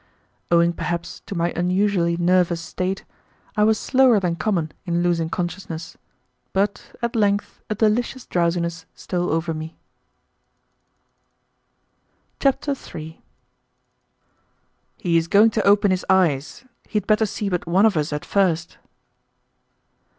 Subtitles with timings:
[0.49, 3.03] Owing, perhaps, to my unusually nervous state,
[3.55, 5.95] I was slower than common in losing consciousness,
[6.53, 9.75] but at length a delicious drowsiness stole over me.
[12.39, 13.21] Chapter 3
[14.97, 16.65] "He is going to open his eyes.
[16.87, 18.79] He had better see but one of us at first."